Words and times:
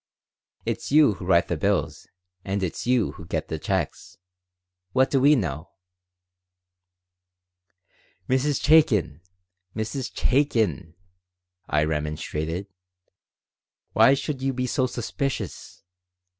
"It's 0.65 0.91
you 0.91 1.13
who 1.13 1.27
write 1.27 1.47
the 1.47 1.55
bills, 1.55 2.07
and 2.43 2.63
it's 2.63 2.87
you 2.87 3.11
who 3.11 3.25
get 3.27 3.49
the 3.49 3.59
checks. 3.59 4.17
What 4.93 5.11
do 5.11 5.21
we 5.21 5.35
know?" 5.35 5.69
"Mrs. 8.27 8.59
Chaikin! 8.59 9.21
Mrs. 9.75 10.11
Chaikin!" 10.11 10.95
I 11.69 11.83
remonstrated. 11.83 12.65
"Why 13.93 14.15
should 14.15 14.41
you 14.41 14.53
be 14.53 14.65
so 14.65 14.87
suspicious? 14.87 15.83